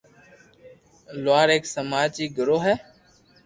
"لوهار"" 1.23 1.49
هڪ 1.55 1.63
سماجي 1.75 2.25
گروه 2.37 2.61
ھي" 2.67 2.75